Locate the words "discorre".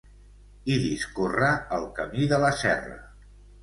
0.85-1.53